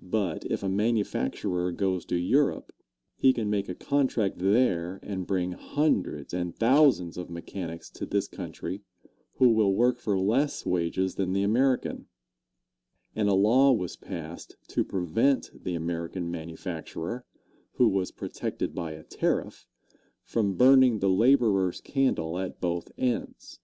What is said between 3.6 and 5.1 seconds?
a contract there